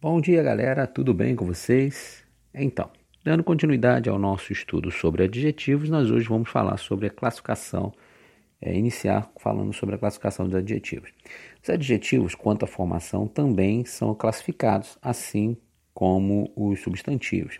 [0.00, 0.86] Bom dia, galera.
[0.86, 2.24] Tudo bem com vocês?
[2.54, 2.88] Então,
[3.24, 7.92] dando continuidade ao nosso estudo sobre adjetivos, nós hoje vamos falar sobre a classificação,
[8.62, 11.10] é, iniciar falando sobre a classificação dos adjetivos.
[11.60, 15.56] Os adjetivos, quanto à formação, também são classificados, assim
[15.92, 17.58] como os substantivos.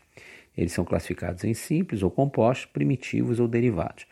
[0.56, 4.06] Eles são classificados em simples ou compostos, primitivos ou derivados.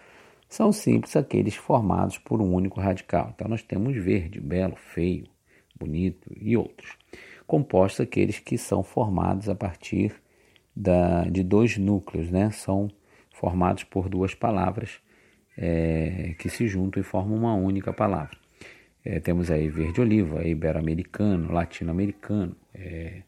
[0.48, 3.32] São simples aqueles formados por um único radical.
[3.36, 5.28] Então, nós temos verde, belo, feio,
[5.78, 6.96] bonito e outros
[7.46, 10.14] compostos aqueles que são formados a partir
[10.74, 12.50] da, de dois núcleos, né?
[12.50, 12.90] São
[13.32, 15.00] formados por duas palavras
[15.56, 18.36] é, que se juntam e formam uma única palavra.
[19.04, 23.22] É, temos aí verde-oliva, ibero-americano, latino-americano, é,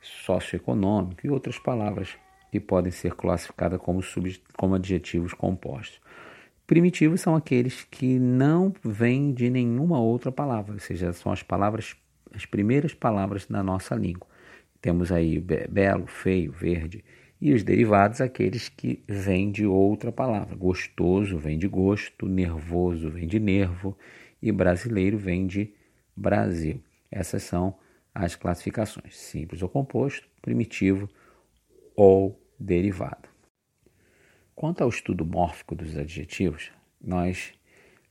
[0.00, 2.16] socioeconômico e outras palavras
[2.50, 6.00] que podem ser classificadas como, sub, como adjetivos compostos.
[6.66, 11.96] Primitivos são aqueles que não vêm de nenhuma outra palavra, ou seja, são as palavras
[12.34, 14.26] as primeiras palavras da nossa língua.
[14.80, 17.04] Temos aí belo, feio, verde
[17.40, 20.56] e os derivados, aqueles que vêm de outra palavra.
[20.56, 23.96] Gostoso vem de gosto, nervoso vem de nervo
[24.40, 25.72] e brasileiro vem de
[26.16, 26.82] Brasil.
[27.10, 27.76] Essas são
[28.14, 31.08] as classificações: simples ou composto, primitivo
[31.96, 33.28] ou derivado.
[34.54, 37.52] Quanto ao estudo mórfico dos adjetivos, nós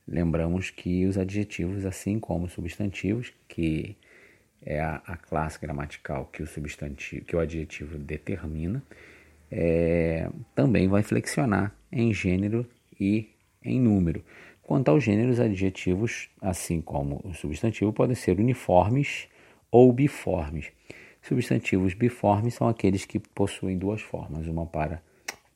[0.06, 3.96] lembramos que os adjetivos, assim como substantivos, que
[4.64, 8.82] é a, a classe gramatical que o substantivo, que o adjetivo determina,
[9.50, 12.66] é, também vai flexionar em gênero
[12.98, 13.30] e
[13.64, 14.24] em número.
[14.62, 19.26] Quanto aos gêneros, adjetivos, assim como o substantivo, podem ser uniformes
[19.70, 20.70] ou biformes.
[21.22, 25.02] Substantivos biformes são aqueles que possuem duas formas, uma para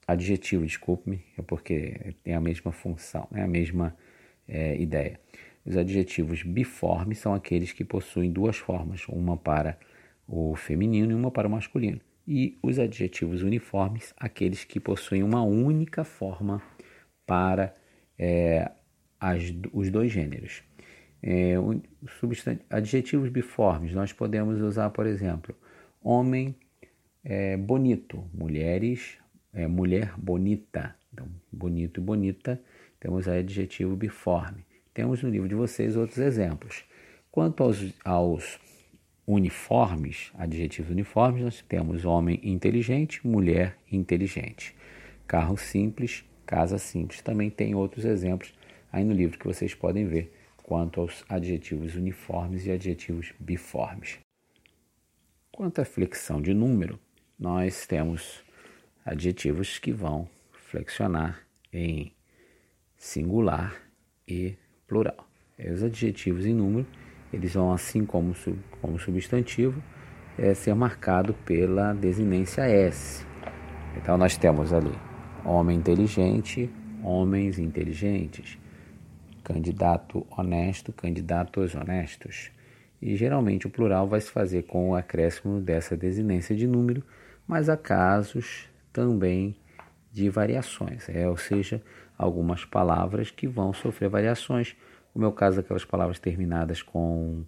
[0.07, 3.97] adjetivo, desculpe-me, é porque tem a mesma função, é a mesma
[4.49, 5.21] é, ideia.
[5.65, 9.79] Os adjetivos biformes são aqueles que possuem duas formas, uma para
[10.27, 12.01] o feminino e uma para o masculino.
[12.27, 16.63] E os adjetivos uniformes, aqueles que possuem uma única forma
[17.27, 17.75] para
[18.19, 18.71] é,
[19.21, 20.63] as, os dois gêneros.
[21.23, 21.55] É,
[22.69, 25.55] adjetivos biformes, nós podemos usar, por exemplo,
[26.03, 26.57] homem
[27.25, 29.19] é, bonito, mulheres,
[29.53, 30.97] é, mulher bonita.
[31.13, 32.61] Então, bonito e bonita,
[32.99, 34.65] temos adjetivo biforme.
[34.95, 36.85] Temos no livro de vocês outros exemplos.
[37.31, 38.61] Quanto aos, aos
[39.27, 44.75] uniformes, adjetivos uniformes, nós temos homem inteligente, mulher inteligente.
[45.27, 47.23] Carro simples, casa simples.
[47.23, 48.53] Também tem outros exemplos
[48.93, 50.33] aí no livro que vocês podem ver
[50.63, 54.19] quanto aos adjetivos uniformes e adjetivos biformes.
[55.51, 56.99] Quanto à flexão de número,
[57.39, 58.43] nós temos
[59.05, 62.13] adjetivos que vão flexionar em
[62.97, 63.75] singular
[64.29, 64.55] e
[64.93, 65.27] plural.
[65.59, 66.87] Os adjetivos em número,
[67.33, 68.35] eles vão, assim como,
[68.83, 69.83] como substantivo,
[70.37, 73.25] é, ser marcado pela desinência S.
[73.97, 74.93] Então, nós temos ali
[75.47, 76.71] homem inteligente,
[77.03, 78.59] homens inteligentes,
[79.43, 82.51] candidato honesto, candidatos honestos.
[83.01, 87.03] E geralmente o plural vai se fazer com o acréscimo dessa desinência de número,
[87.49, 89.57] mas há casos também
[90.13, 91.83] de variações, é, ou seja,
[92.23, 94.77] algumas palavras que vão sofrer variações,
[95.13, 97.45] como é o caso daquelas palavras terminadas com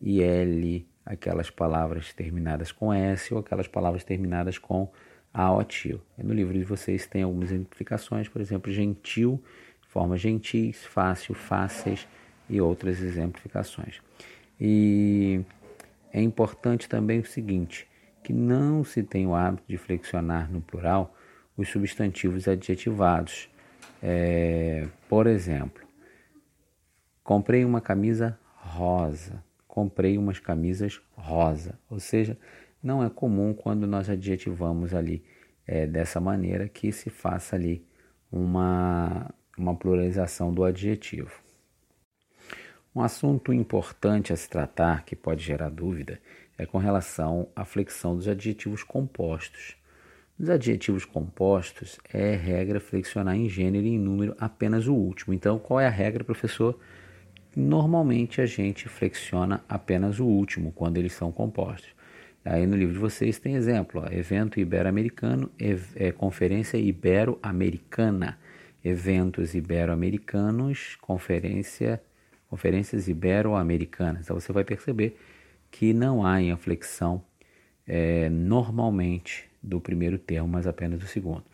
[0.00, 4.90] IL, aquelas palavras terminadas com S ou aquelas palavras terminadas com
[5.32, 6.00] A ou tio.
[6.16, 9.42] No livro de vocês tem algumas exemplificações, por exemplo, gentil,
[9.88, 12.06] forma gentis, fácil, fáceis
[12.48, 14.00] e outras exemplificações.
[14.60, 15.40] E
[16.12, 17.86] é importante também o seguinte,
[18.22, 21.14] que não se tem o hábito de flexionar no plural
[21.56, 23.48] os substantivos adjetivados.
[24.02, 25.82] É, por exemplo,
[27.22, 31.78] comprei uma camisa rosa, comprei umas camisas rosa.
[31.90, 32.38] Ou seja,
[32.82, 35.24] não é comum quando nós adjetivamos ali
[35.66, 37.84] é, dessa maneira que se faça ali
[38.30, 41.42] uma, uma pluralização do adjetivo.
[42.94, 46.20] Um assunto importante a se tratar, que pode gerar dúvida,
[46.56, 49.76] é com relação à flexão dos adjetivos compostos.
[50.38, 55.34] Nos adjetivos compostos, é regra flexionar em gênero e em número apenas o último.
[55.34, 56.78] Então, qual é a regra, professor?
[57.56, 61.90] Normalmente a gente flexiona apenas o último quando eles são compostos.
[62.44, 65.50] Aí no livro de vocês tem exemplo: ó, evento ibero-americano,
[65.96, 68.38] é, conferência ibero-americana,
[68.84, 72.00] eventos ibero-americanos, conferência,
[72.48, 74.22] conferências ibero-americanas.
[74.22, 75.18] Então você vai perceber
[75.68, 77.24] que não há inflexão
[77.84, 81.44] é, normalmente do primeiro termo, mas apenas do segundo.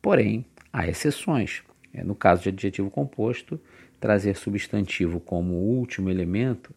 [0.00, 1.62] Porém, há exceções.
[1.92, 3.60] É, no caso de adjetivo composto,
[3.98, 6.74] trazer substantivo como último elemento,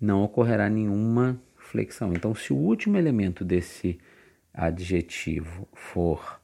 [0.00, 2.12] não ocorrerá nenhuma flexão.
[2.12, 3.98] Então, se o último elemento desse
[4.54, 6.40] adjetivo for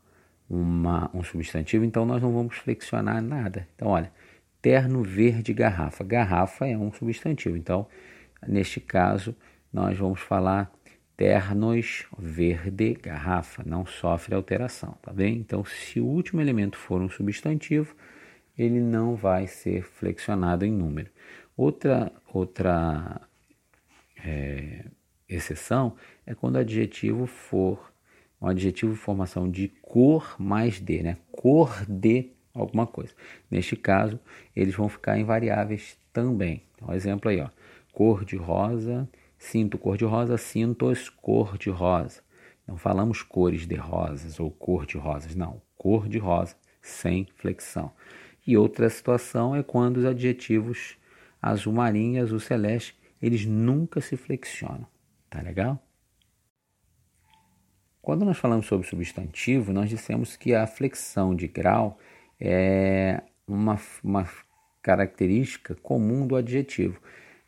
[0.50, 3.66] uma, um substantivo, então nós não vamos flexionar nada.
[3.74, 4.12] Então, olha,
[4.60, 6.04] terno verde garrafa.
[6.04, 7.56] Garrafa é um substantivo.
[7.56, 7.86] Então,
[8.46, 9.34] neste caso,
[9.72, 10.70] nós vamos falar
[11.22, 13.62] ternos verde garrafa.
[13.64, 15.36] Não sofre alteração, tá bem?
[15.36, 17.94] Então, se o último elemento for um substantivo,
[18.58, 21.08] ele não vai ser flexionado em número.
[21.56, 23.20] Outra, outra
[24.24, 24.84] é,
[25.28, 25.94] exceção
[26.26, 27.92] é quando o adjetivo for
[28.40, 31.18] um adjetivo de formação de cor mais de, né?
[31.30, 33.14] Cor de alguma coisa.
[33.48, 34.18] Neste caso,
[34.56, 36.64] eles vão ficar invariáveis também.
[36.74, 37.48] Então, exemplo aí, ó.
[37.92, 39.08] Cor de rosa,
[39.42, 42.22] cinto cor de rosa, cintos cor de rosa.
[42.66, 45.60] Não falamos cores de rosas ou cor de rosas, não.
[45.76, 47.92] Cor de rosa, sem flexão.
[48.46, 50.96] E outra situação é quando os adjetivos
[51.40, 54.86] azul marinho e azul celeste, eles nunca se flexionam.
[55.28, 55.84] Tá legal?
[58.00, 61.98] Quando nós falamos sobre substantivo, nós dissemos que a flexão de grau
[62.40, 64.28] é uma, uma
[64.80, 67.00] característica comum do adjetivo.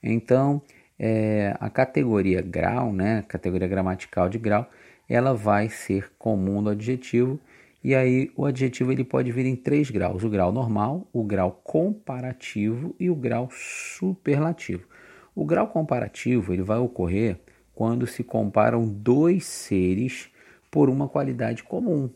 [0.02, 0.60] Então,
[0.98, 4.68] é, a categoria grau, né, categoria gramatical de grau,
[5.08, 7.40] ela vai ser comum do adjetivo
[7.84, 11.60] e aí o adjetivo ele pode vir em três graus: o grau normal, o grau
[11.62, 14.88] comparativo e o grau superlativo.
[15.34, 17.38] O grau comparativo ele vai ocorrer
[17.74, 20.30] quando se comparam dois seres
[20.70, 22.08] por uma qualidade comum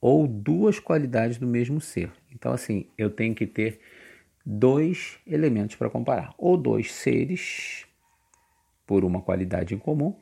[0.00, 2.10] ou duas qualidades do mesmo ser.
[2.32, 3.80] Então, assim, eu tenho que ter
[4.44, 7.85] dois elementos para comparar: ou dois seres
[8.86, 10.14] por uma qualidade em comum,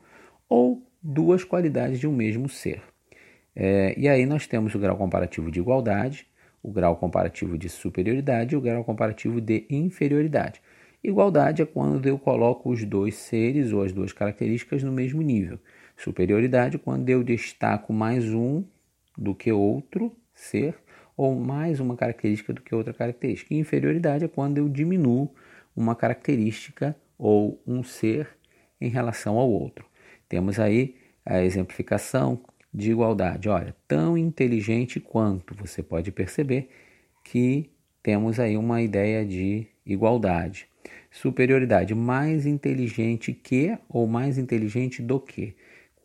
[0.49, 2.81] ou duas qualidades de um mesmo ser.
[3.55, 6.27] É, e aí nós temos o grau comparativo de igualdade,
[6.61, 10.61] o grau comparativo de superioridade e o grau comparativo de inferioridade.
[11.03, 15.59] Igualdade é quando eu coloco os dois seres ou as duas características no mesmo nível.
[15.95, 18.63] Superioridade quando eu destaco mais um
[19.15, 20.75] do que outro ser
[21.15, 23.53] ou mais uma característica do que outra característica.
[23.53, 25.29] Inferioridade é quando eu diminuo
[25.75, 28.34] uma característica ou um ser
[28.79, 29.85] em relação ao outro.
[30.27, 30.95] Temos aí
[31.25, 32.41] a exemplificação
[32.73, 33.49] de igualdade.
[33.49, 36.69] Olha, tão inteligente quanto, você pode perceber
[37.23, 37.69] que
[38.03, 40.67] temos aí uma ideia de igualdade.
[41.09, 45.55] Superioridade, mais inteligente que ou mais inteligente do que.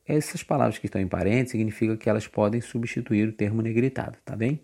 [0.06, 4.34] Essas palavras que estão em parênteses significam que elas podem substituir o termo negritado, tá
[4.34, 4.60] bem?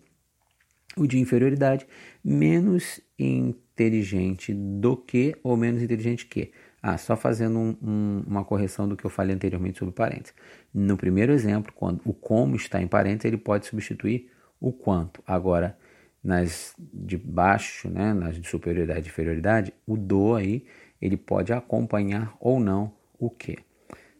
[0.95, 1.85] O de inferioridade,
[2.23, 6.51] menos inteligente do que ou menos inteligente que.
[6.81, 10.33] Ah, só fazendo um, um, uma correção do que eu falei anteriormente sobre parênteses.
[10.73, 14.29] No primeiro exemplo, quando o como está em parênteses, ele pode substituir
[14.59, 15.21] o quanto.
[15.25, 15.77] Agora,
[16.23, 20.65] nas de baixo, né, nas de superioridade e inferioridade, o do aí,
[21.01, 23.57] ele pode acompanhar ou não o que.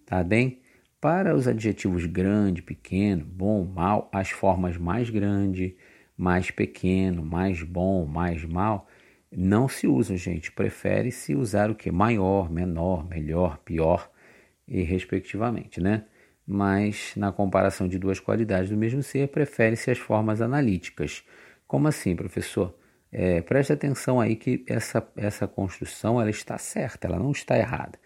[0.05, 0.59] Tá bem?
[0.99, 5.75] Para os adjetivos grande, pequeno, bom, mal, as formas mais grande,
[6.17, 8.87] mais pequeno, mais bom, mais mal,
[9.39, 10.51] não se usam, gente.
[10.51, 11.91] Prefere-se usar o que?
[11.91, 14.09] Maior, menor, melhor, pior
[14.67, 16.05] e respectivamente, né?
[16.45, 21.23] Mas na comparação de duas qualidades do mesmo ser, prefere-se as formas analíticas.
[21.67, 22.75] Como assim, professor?
[23.11, 27.99] É, preste atenção aí que essa, essa construção ela está certa, ela não está errada.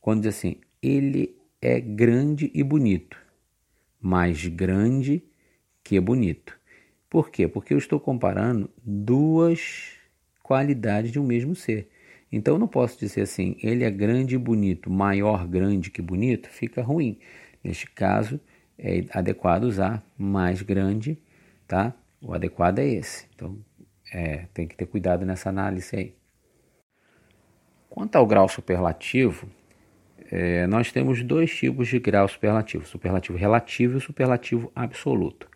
[0.00, 3.18] Quando diz assim, ele é grande e bonito,
[4.00, 5.24] mais grande
[5.82, 6.56] que bonito.
[7.10, 7.48] Por quê?
[7.48, 9.95] Porque eu estou comparando duas
[10.46, 11.88] qualidades de um mesmo ser.
[12.30, 16.48] Então eu não posso dizer assim, ele é grande e bonito, maior grande que bonito,
[16.48, 17.18] fica ruim.
[17.64, 18.40] Neste caso,
[18.78, 21.18] é adequado usar mais grande,
[21.66, 21.92] tá?
[22.20, 23.26] O adequado é esse.
[23.34, 23.58] Então,
[24.12, 26.14] é, tem que ter cuidado nessa análise aí.
[27.90, 29.48] Quanto ao grau superlativo,
[30.30, 35.48] é, nós temos dois tipos de grau superlativo: superlativo relativo e superlativo absoluto.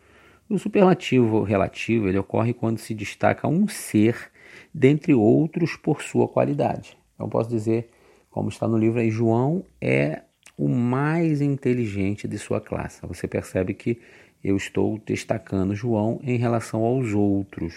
[0.49, 4.33] O superlativo relativo ele ocorre quando se destaca um ser
[4.73, 6.97] dentre outros por sua qualidade.
[7.15, 7.91] Então posso dizer,
[8.31, 10.23] como está no livro aí, João é
[10.57, 13.01] o mais inteligente de sua classe.
[13.07, 13.99] Você percebe que
[14.43, 17.75] eu estou destacando João em relação aos outros,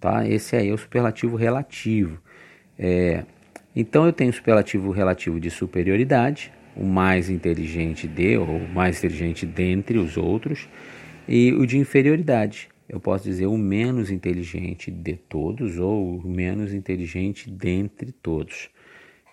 [0.00, 0.26] tá?
[0.28, 2.20] Esse aí é o superlativo relativo.
[2.78, 3.24] É,
[3.74, 9.44] então eu tenho superlativo relativo de superioridade, o mais inteligente de ou o mais inteligente
[9.44, 10.68] dentre os outros,
[11.26, 12.68] e o de inferioridade.
[12.88, 18.70] Eu posso dizer o menos inteligente de todos ou o menos inteligente dentre todos.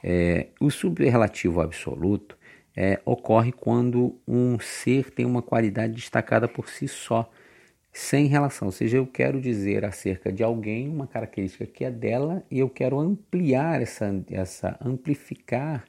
[0.04, 2.38] É, o superlativo absoluto
[2.76, 7.32] é, ocorre quando um ser tem uma qualidade destacada por si só,
[7.94, 8.68] sem relação.
[8.68, 12.70] Ou seja, eu quero dizer acerca de alguém uma característica que é dela e eu
[12.70, 15.86] quero ampliar essa, essa amplificar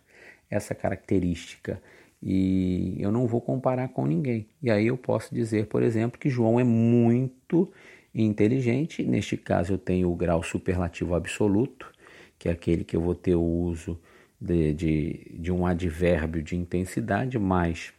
[0.48, 1.82] essa característica
[2.22, 4.48] e eu não vou comparar com ninguém.
[4.62, 7.70] E aí eu posso dizer, por exemplo, que João é muito
[8.14, 9.02] inteligente.
[9.04, 11.92] Neste caso, eu tenho o grau superlativo absoluto,
[12.38, 13.98] que é aquele que eu vou ter o uso
[14.40, 17.92] de, de, de um advérbio de intensidade mais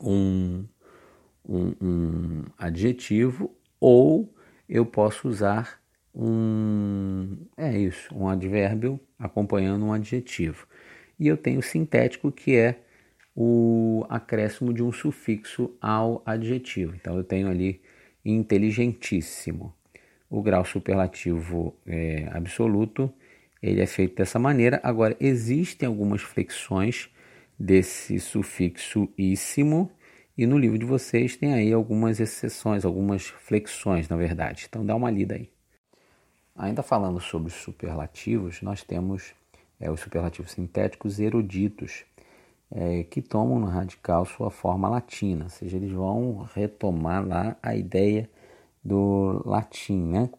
[0.00, 0.64] um,
[1.48, 4.32] um, um adjetivo, ou
[4.68, 5.80] eu posso usar
[6.14, 7.36] um.
[7.56, 10.66] É isso, um advérbio acompanhando um adjetivo.
[11.18, 12.80] E eu tenho o sintético, que é
[13.42, 16.94] o acréscimo de um sufixo ao adjetivo.
[16.94, 17.80] Então eu tenho ali
[18.22, 19.74] inteligentíssimo.
[20.28, 23.10] O grau superlativo é, absoluto
[23.62, 24.78] ele é feito dessa maneira.
[24.82, 27.08] Agora existem algumas flexões
[27.58, 29.90] desse sufixo íssimo
[30.36, 34.66] e no livro de vocês tem aí algumas exceções, algumas flexões, na verdade.
[34.68, 35.48] Então dá uma lida aí.
[36.54, 39.32] Ainda falando sobre os superlativos, nós temos
[39.80, 42.04] é, os superlativos sintéticos eruditos,
[42.70, 47.74] é, que tomam no radical sua forma latina, ou seja, eles vão retomar lá a
[47.74, 48.30] ideia
[48.84, 50.30] do latim, né?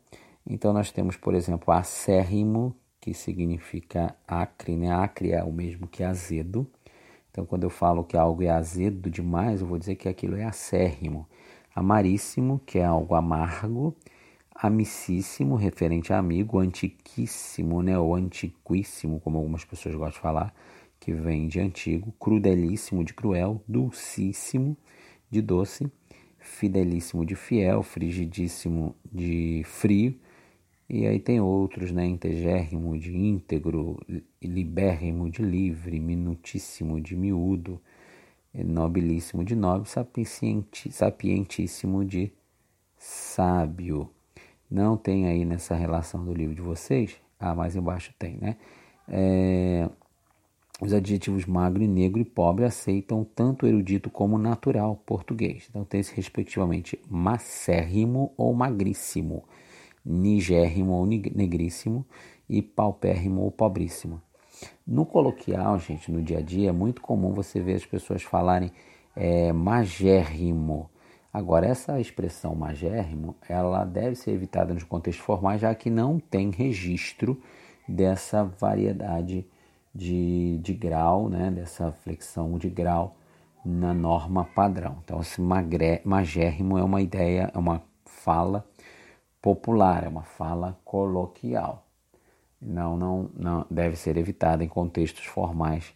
[0.47, 4.91] Então nós temos, por exemplo, acérrimo, que significa acre, né?
[4.91, 6.67] Acre é o mesmo que azedo.
[7.31, 10.43] Então quando eu falo que algo é azedo demais, eu vou dizer que aquilo é
[10.43, 11.27] acérrimo.
[11.75, 13.95] Amaríssimo, que é algo amargo.
[14.53, 16.59] Amicíssimo, referente a amigo.
[16.59, 17.97] Antiquíssimo, né?
[17.97, 20.53] Ou antiquíssimo, como algumas pessoas gostam de falar
[21.01, 24.77] que vem de antigo, crudelíssimo de cruel, dulcíssimo
[25.31, 25.91] de doce,
[26.39, 30.15] fidelíssimo de fiel, frigidíssimo de frio,
[30.87, 32.05] e aí tem outros, né?
[32.05, 33.97] Integérrimo de íntegro,
[34.41, 37.81] libérrimo de livre, minutíssimo de miúdo,
[38.53, 39.89] nobilíssimo de nobre,
[40.91, 42.31] sapientíssimo de
[42.97, 44.09] sábio.
[44.69, 47.15] Não tem aí nessa relação do livro de vocês?
[47.39, 48.57] Ah, mais embaixo tem, né?
[49.07, 49.89] É,
[50.81, 55.67] os adjetivos magro e negro e pobre aceitam tanto erudito como natural português.
[55.69, 59.43] Então tem-se respectivamente macérrimo ou magríssimo,
[60.03, 62.03] nigérrimo ou negríssimo
[62.49, 64.19] e paupérrimo ou pobríssimo.
[64.85, 68.71] No coloquial, gente, no dia a dia, é muito comum você ver as pessoas falarem
[69.15, 70.89] é, magérrimo.
[71.31, 76.49] Agora, essa expressão magérrimo, ela deve ser evitada nos contextos formais, já que não tem
[76.49, 77.39] registro
[77.87, 79.45] dessa variedade
[79.93, 83.15] de, de grau, né, dessa flexão de grau
[83.63, 84.97] na norma padrão.
[85.03, 88.65] Então, esse magre, magérrimo é uma ideia, é uma fala
[89.41, 91.85] popular, é uma fala coloquial.
[92.61, 95.93] Não, não, não deve ser evitada em contextos formais,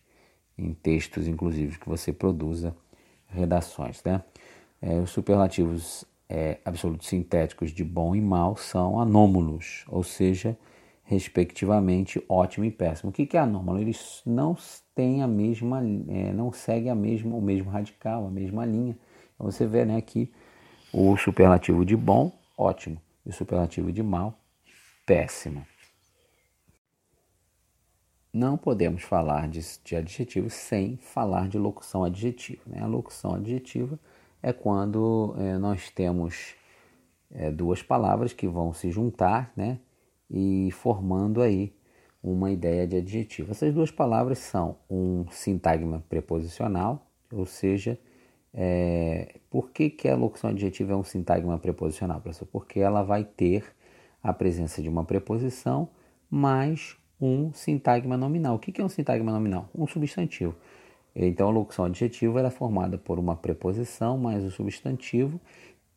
[0.58, 2.76] em textos, inclusive, que você produza
[3.28, 4.04] redações.
[4.04, 4.24] Né?
[4.82, 10.58] É, os superlativos é, absolutos sintéticos de bom e mal são anômalos, ou seja,
[11.06, 13.12] respectivamente ótimo e péssimo.
[13.12, 13.80] O que é anômalo?
[13.80, 14.58] Eles não
[14.94, 18.98] têm a mesma, é, não seguem a mesma, o mesmo radical, a mesma linha.
[19.36, 20.32] Então você vê né, aqui
[20.92, 24.38] o superlativo de bom, ótimo, e o superlativo de mal,
[25.06, 25.66] péssimo.
[28.34, 32.64] Não podemos falar de, de adjetivo sem falar de locução adjetiva.
[32.66, 32.82] Né?
[32.82, 33.98] A locução adjetiva
[34.42, 36.56] é quando é, nós temos
[37.32, 39.80] é, duas palavras que vão se juntar, né?
[40.30, 41.74] E formando aí
[42.24, 43.52] uma ideia de adjetivo.
[43.52, 48.00] Essas duas palavras são um sintagma preposicional, ou seja,
[48.54, 52.48] é, por que, que a locução adjetiva é um sintagma preposicional, professor?
[52.48, 53.64] Porque ela vai ter
[54.24, 55.88] a presença de uma preposição
[56.30, 58.56] mais um sintagma nominal.
[58.56, 59.70] O que, que é um sintagma nominal?
[59.76, 60.56] Um substantivo.
[61.16, 65.40] Então, a locução adjetiva é formada por uma preposição mais um substantivo,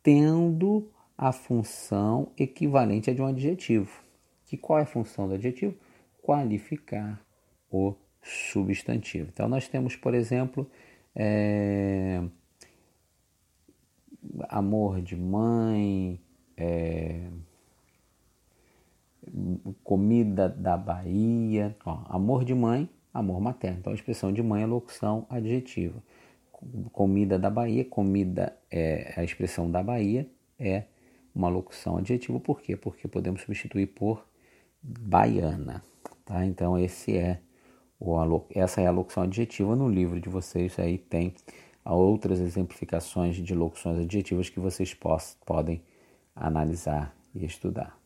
[0.03, 4.08] tendo a função equivalente a de um adjetivo
[4.49, 5.75] que qual é a função do adjetivo?
[6.23, 7.23] Qualificar
[7.71, 9.29] o substantivo.
[9.31, 10.69] Então, nós temos, por exemplo,
[11.15, 12.23] é,
[14.49, 16.19] amor de mãe,
[16.57, 17.29] é,
[19.83, 23.77] comida da Bahia, ó, amor de mãe, amor materno.
[23.77, 26.01] Então, a expressão de mãe é locução adjetiva.
[26.91, 30.27] Comida da Bahia, comida é a expressão da Bahia,
[30.57, 30.85] é
[31.35, 32.39] uma locução adjetiva.
[32.39, 32.75] Por quê?
[32.75, 34.27] Porque podemos substituir por
[34.81, 35.83] baiana.
[36.25, 36.45] Tá?
[36.45, 37.41] Então esse é
[37.99, 40.79] o, essa é a locução adjetiva no livro de vocês.
[40.79, 41.33] Aí tem
[41.83, 45.81] outras exemplificações de locuções adjetivas que vocês poss, podem
[46.35, 47.98] analisar e estudar.